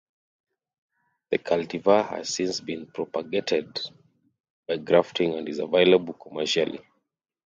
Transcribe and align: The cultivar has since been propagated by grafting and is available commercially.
The 1.29 1.37
cultivar 1.37 2.07
has 2.09 2.33
since 2.33 2.59
been 2.59 2.87
propagated 2.87 3.79
by 4.67 4.77
grafting 4.77 5.35
and 5.35 5.47
is 5.47 5.59
available 5.59 6.15
commercially. 6.15 6.81